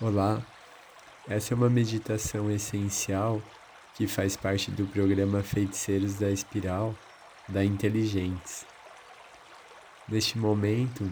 [0.00, 0.40] Olá,
[1.28, 3.42] essa é uma meditação essencial
[3.96, 6.94] que faz parte do programa Feiticeiros da Espiral
[7.48, 8.64] da Inteligentes.
[10.08, 11.10] Neste momento,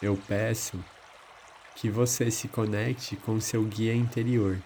[0.00, 0.78] eu peço
[1.74, 4.62] que você se conecte com seu guia interior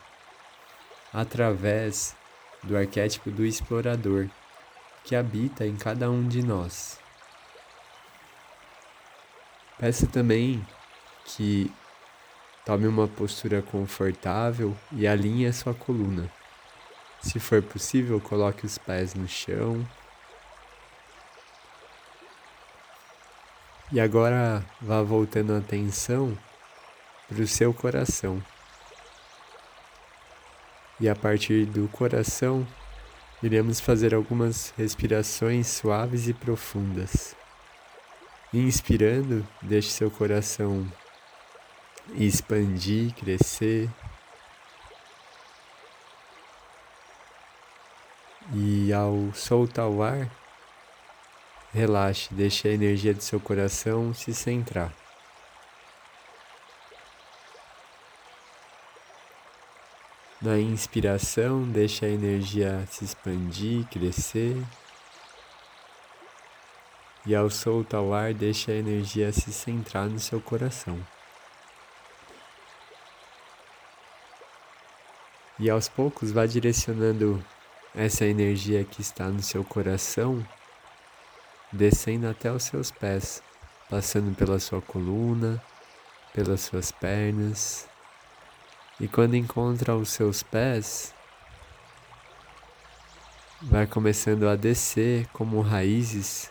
[1.11, 2.15] através
[2.62, 4.29] do arquétipo do explorador
[5.05, 7.01] que habita em cada um de nós.
[9.79, 10.62] Peço também
[11.25, 11.73] que
[12.65, 16.31] Tome uma postura confortável e alinhe a sua coluna.
[17.21, 19.87] Se for possível, coloque os pés no chão.
[23.93, 26.37] E agora vá voltando a atenção
[27.29, 28.43] para o seu coração.
[30.99, 32.67] E a partir do coração,
[33.42, 37.37] iremos fazer algumas respirações suaves e profundas.
[38.55, 40.91] Inspirando, deixe seu coração
[42.12, 43.91] expandir, crescer.
[48.53, 50.31] E ao soltar o ar,
[51.73, 54.92] relaxe, deixe a energia do seu coração se centrar.
[60.41, 64.62] Na inspiração, deixe a energia se expandir, crescer.
[67.25, 71.01] E ao soltar o ar, deixe a energia se centrar no seu coração.
[75.59, 77.43] E aos poucos vá direcionando
[77.95, 80.45] essa energia que está no seu coração,
[81.73, 83.41] descendo até os seus pés,
[83.89, 85.63] passando pela sua coluna,
[86.33, 87.89] pelas suas pernas.
[88.99, 91.15] E quando encontra os seus pés,
[93.63, 96.51] vai começando a descer como raízes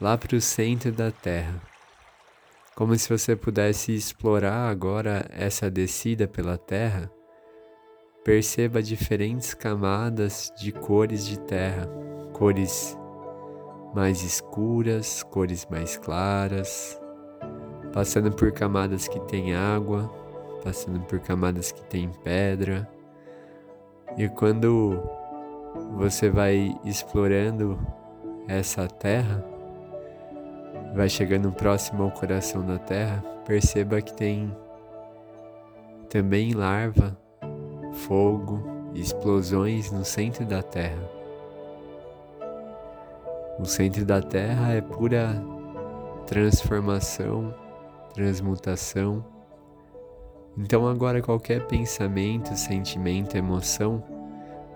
[0.00, 1.60] lá para o centro da terra.
[2.76, 7.10] Como se você pudesse explorar agora essa descida pela terra
[8.28, 11.88] Perceba diferentes camadas de cores de terra,
[12.34, 12.94] cores
[13.94, 17.00] mais escuras, cores mais claras,
[17.90, 20.12] passando por camadas que tem água,
[20.62, 22.86] passando por camadas que tem pedra.
[24.18, 25.02] E quando
[25.96, 27.78] você vai explorando
[28.46, 29.42] essa terra,
[30.94, 34.54] vai chegando próximo ao coração da terra, perceba que tem
[36.10, 37.16] também larva
[38.08, 38.60] fogo
[38.94, 41.08] e explosões no centro da Terra.
[43.60, 45.40] O centro da Terra é pura
[46.26, 47.54] transformação,
[48.14, 49.24] transmutação.
[50.56, 54.02] Então, agora, qualquer pensamento, sentimento, emoção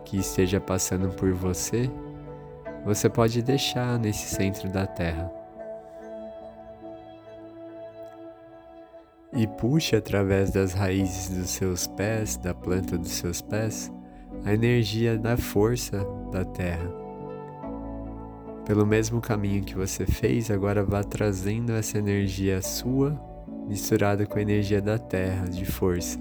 [0.05, 1.91] que esteja passando por você,
[2.85, 5.42] você pode deixar nesse centro da Terra.
[9.35, 13.91] E puxe através das raízes dos seus pés, da planta dos seus pés,
[14.45, 16.91] a energia da força da terra.
[18.67, 23.19] Pelo mesmo caminho que você fez, agora vá trazendo essa energia sua
[23.67, 26.21] misturada com a energia da terra de força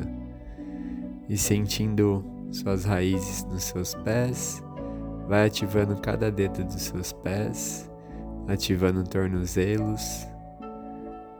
[1.27, 4.61] e sentindo suas raízes nos seus pés,
[5.27, 7.89] vai ativando cada dedo dos seus pés,
[8.47, 10.27] ativando tornozelos,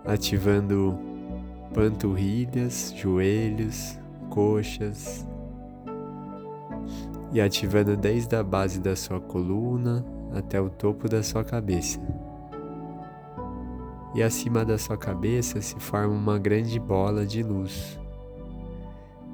[0.05, 1.10] ativando
[1.73, 3.99] panturrilhas, joelhos,
[4.29, 5.25] coxas
[7.31, 11.99] e ativando desde a base da sua coluna até o topo da sua cabeça.
[14.13, 17.97] E acima da sua cabeça se forma uma grande bola de luz.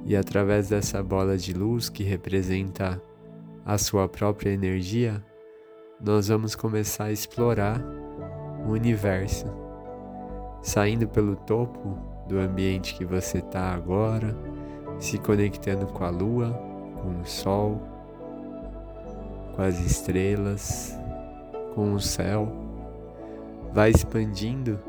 [0.05, 3.01] E através dessa bola de luz que representa
[3.65, 5.23] a sua própria energia,
[5.99, 7.83] nós vamos começar a explorar
[8.67, 9.47] o universo,
[10.61, 14.35] saindo pelo topo do ambiente que você está agora,
[14.99, 16.51] se conectando com a lua,
[17.01, 17.81] com o sol,
[19.55, 20.97] com as estrelas,
[21.73, 22.51] com o céu.
[23.73, 24.79] Vai expandindo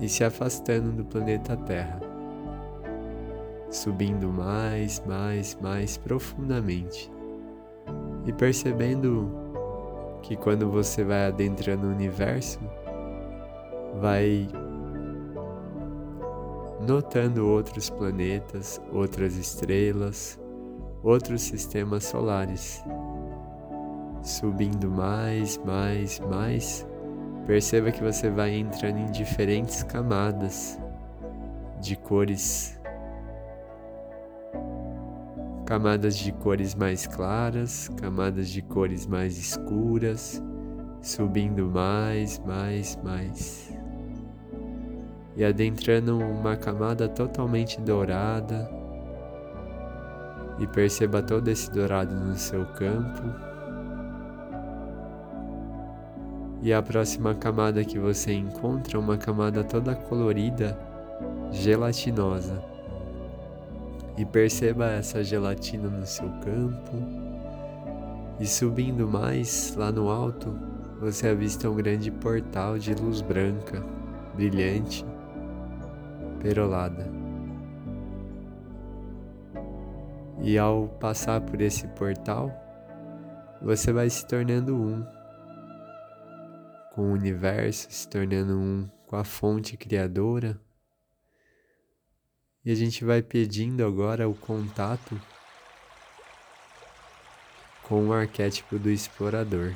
[0.00, 2.00] e se afastando do planeta Terra,
[3.70, 7.10] subindo mais, mais, mais profundamente
[8.26, 9.30] e percebendo
[10.22, 12.60] que quando você vai adentrando o universo,
[14.00, 14.48] vai
[16.86, 20.38] notando outros planetas, outras estrelas,
[21.02, 22.82] outros sistemas solares.
[24.22, 26.86] Subindo mais, mais, mais,
[27.46, 30.78] perceba que você vai entrando em diferentes camadas
[31.80, 32.78] de cores.
[35.64, 40.42] Camadas de cores mais claras, camadas de cores mais escuras,
[41.00, 43.79] subindo mais, mais, mais.
[45.40, 48.70] E adentrando uma camada totalmente dourada.
[50.58, 53.22] E perceba todo esse dourado no seu campo.
[56.60, 60.78] E a próxima camada que você encontra é uma camada toda colorida,
[61.50, 62.62] gelatinosa.
[64.18, 66.92] E perceba essa gelatina no seu campo.
[68.38, 70.54] E subindo mais lá no alto,
[71.00, 73.82] você avista um grande portal de luz branca,
[74.34, 75.02] brilhante,
[76.40, 77.06] perolada.
[80.42, 82.50] E ao passar por esse portal,
[83.60, 85.04] você vai se tornando um
[86.94, 90.58] com o universo, se tornando um com a fonte criadora.
[92.64, 95.20] E a gente vai pedindo agora o contato
[97.82, 99.74] com o arquétipo do explorador.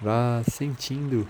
[0.00, 1.28] Vá sentindo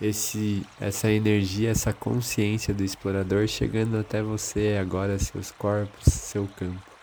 [0.00, 6.94] esse, essa energia, essa consciência do explorador chegando até você agora, seus corpos, seu campo.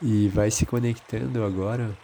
[0.00, 1.96] E vai se conectando agora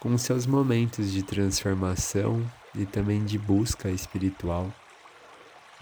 [0.00, 4.72] com seus momentos de transformação e também de busca espiritual.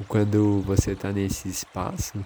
[0.08, 2.24] Quando você está nesse espaço,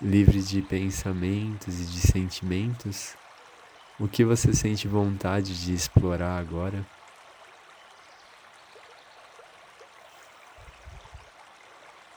[0.00, 3.14] livre de pensamentos e de sentimentos,
[4.00, 6.86] o que você sente vontade de explorar agora?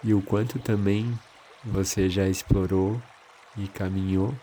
[0.02, 1.18] E o quanto também
[1.62, 3.02] você já explorou
[3.58, 4.34] e caminhou,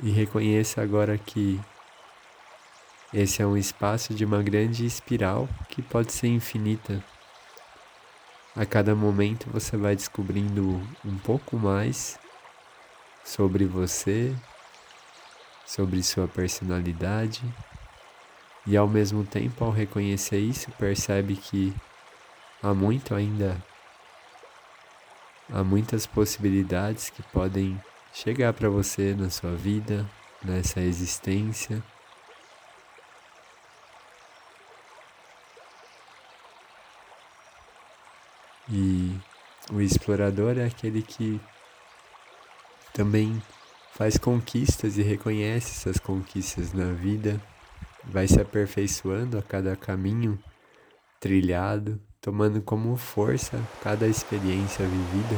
[0.00, 1.60] e reconheça agora que
[3.14, 7.02] esse é um espaço de uma grande espiral que pode ser infinita.
[8.56, 12.18] A cada momento você vai descobrindo um pouco mais
[13.24, 14.34] sobre você,
[15.64, 17.42] sobre sua personalidade,
[18.66, 21.72] e ao mesmo tempo, ao reconhecer isso, percebe que
[22.60, 23.62] há muito ainda,
[25.52, 27.80] há muitas possibilidades que podem
[28.12, 30.04] chegar para você na sua vida,
[30.42, 31.80] nessa existência.
[38.76, 39.16] E
[39.72, 41.40] o explorador é aquele que
[42.92, 43.40] também
[43.92, 47.40] faz conquistas e reconhece essas conquistas na vida,
[48.02, 50.36] vai se aperfeiçoando a cada caminho
[51.20, 55.36] trilhado, tomando como força cada experiência vivida.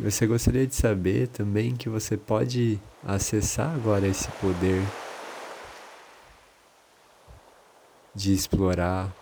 [0.00, 4.82] Você gostaria de saber também que você pode acessar agora esse poder
[8.14, 9.12] de explorar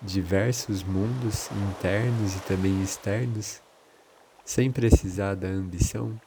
[0.00, 3.60] diversos mundos internos e também externos,
[4.44, 6.18] sem precisar da ambição?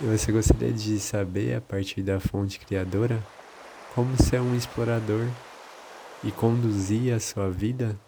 [0.00, 3.20] E você gostaria de saber, a partir da fonte criadora,
[3.94, 5.26] como ser um explorador
[6.22, 7.98] e conduzir a sua vida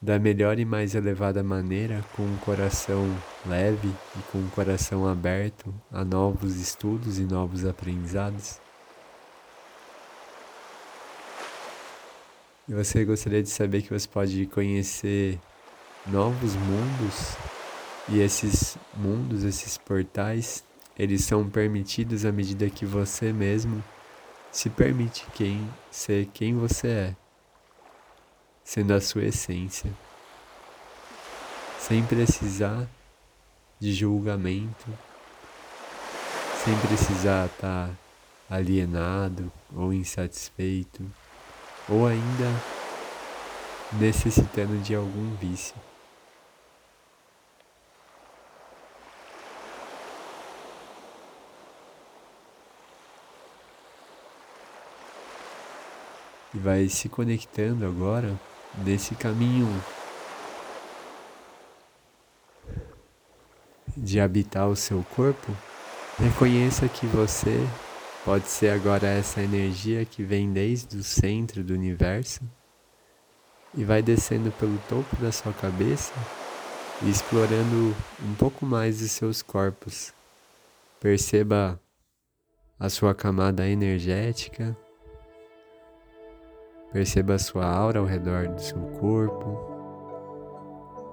[0.00, 3.04] da melhor e mais elevada maneira, com um coração
[3.46, 8.60] leve e com um coração aberto a novos estudos e novos aprendizados?
[12.68, 15.38] E você gostaria de saber que você pode conhecer
[16.06, 17.36] novos mundos
[18.08, 20.64] e esses mundos, esses portais,
[20.98, 23.82] eles são permitidos à medida que você mesmo
[24.50, 27.25] se permite quem ser quem você é
[28.66, 29.88] sendo a sua essência,
[31.78, 32.84] sem precisar
[33.78, 34.86] de julgamento,
[36.64, 37.90] sem precisar estar
[38.50, 41.00] alienado ou insatisfeito,
[41.88, 42.50] ou ainda
[43.92, 45.76] necessitando de algum vício.
[56.52, 58.36] E vai se conectando agora
[58.76, 59.66] desse caminho
[63.96, 65.52] de habitar o seu corpo,
[66.18, 67.56] reconheça que você
[68.24, 72.40] pode ser agora essa energia que vem desde o centro do universo
[73.74, 76.12] e vai descendo pelo topo da sua cabeça
[77.02, 80.12] e explorando um pouco mais de seus corpos.
[81.00, 81.80] Perceba
[82.78, 84.76] a sua camada energética
[86.96, 89.60] Perceba a sua aura ao redor do seu corpo.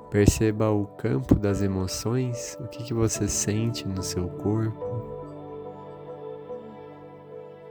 [0.09, 4.79] Perceba o campo das emoções, o que, que você sente no seu corpo.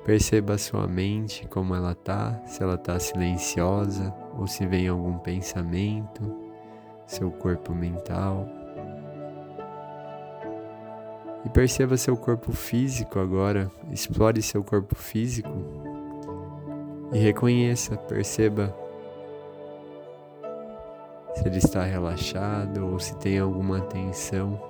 [0.05, 5.17] Perceba a sua mente, como ela tá, se ela tá silenciosa ou se vem algum
[5.17, 6.37] pensamento,
[7.07, 8.47] seu corpo mental.
[11.47, 15.92] E perceba seu corpo físico agora, explore seu corpo físico
[17.13, 18.75] e reconheça, perceba
[21.35, 24.61] se ele está relaxado ou se tem alguma tensão.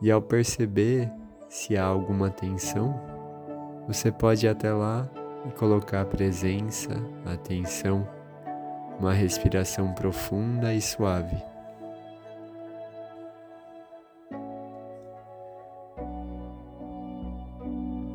[0.00, 1.10] E ao perceber
[1.48, 2.98] se há alguma tensão,
[3.86, 5.08] você pode ir até lá
[5.46, 6.90] e colocar a presença,
[7.26, 8.06] a atenção,
[8.98, 11.51] uma respiração profunda e suave.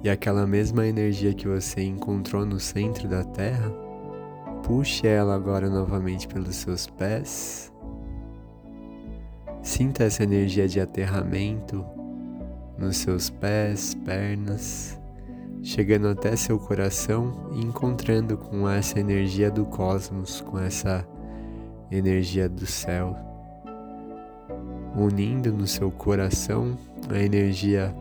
[0.04, 3.72] E aquela mesma energia que você encontrou no centro da Terra,
[4.64, 7.72] puxe ela agora novamente pelos seus pés.
[9.62, 11.84] Sinta essa energia de aterramento
[12.78, 15.00] nos seus pés, pernas,
[15.64, 21.06] chegando até seu coração e encontrando com essa energia do cosmos, com essa
[21.92, 23.16] energia do céu,
[24.96, 26.78] unindo no seu coração
[27.10, 27.94] a energia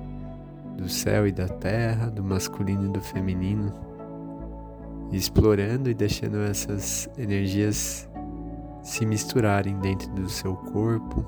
[0.76, 3.73] do céu e da terra, do masculino e do feminino,
[5.11, 8.09] explorando e deixando essas energias
[8.83, 11.25] se misturarem dentro do seu corpo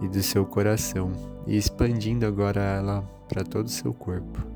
[0.00, 1.12] e do seu coração
[1.46, 4.54] e expandindo agora ela para todo o seu corpo.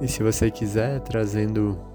[0.00, 1.93] E se você quiser, trazendo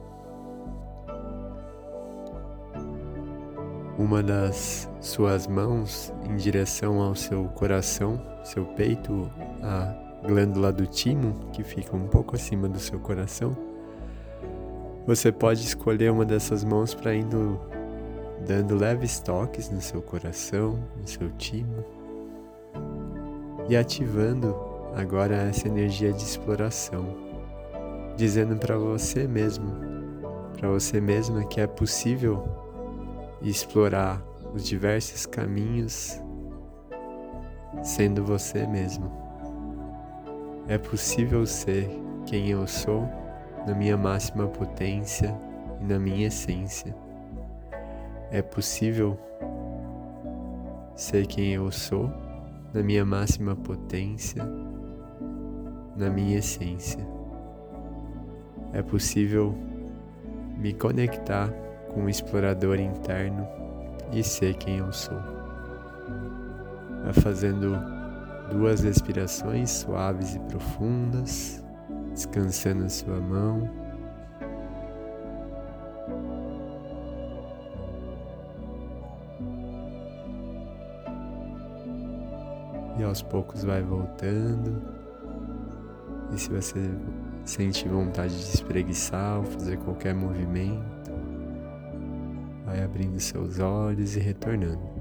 [4.00, 9.30] uma das suas mãos em direção ao seu coração, seu peito,
[9.62, 9.94] a
[10.26, 13.58] glândula do timo, que fica um pouco acima do seu coração.
[15.06, 17.60] Você pode escolher uma dessas mãos para indo
[18.48, 21.84] dando leves toques no seu coração, no seu timo
[23.68, 24.56] e ativando
[24.96, 27.06] agora essa energia de exploração,
[28.16, 29.70] dizendo para você mesmo,
[30.58, 32.69] para você mesma que é possível
[33.42, 34.22] e explorar
[34.54, 36.22] os diversos caminhos
[37.84, 39.12] sendo você mesmo.
[40.68, 41.90] É possível ser
[42.26, 43.08] quem eu sou
[43.66, 45.36] na minha máxima potência
[45.82, 46.96] e na minha essência.
[48.32, 49.18] É possível
[50.96, 52.12] ser quem eu sou
[52.74, 54.44] na minha máxima potência,
[55.96, 57.06] na minha essência.
[58.74, 59.56] É possível
[60.58, 61.52] me conectar
[61.94, 63.48] com o explorador interno
[64.12, 65.20] e ser quem eu sou.
[67.04, 67.76] Vai fazendo
[68.52, 71.64] duas respirações suaves e profundas,
[72.12, 73.70] descansando a sua mão.
[82.98, 84.82] E aos poucos vai voltando.
[86.34, 86.92] E se você
[87.46, 90.99] sente vontade de espreguiçar ou fazer qualquer movimento,
[92.70, 94.99] Vai abrindo seus olhos e retornando.